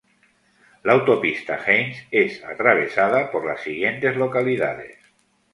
La 0.89 0.93
Autopista 0.93 1.57
Haines 1.59 2.07
es 2.09 2.43
atravesada 2.43 3.29
por 3.31 3.45
las 3.45 3.61
siguientes 3.61 4.15
localidades. 4.17 4.97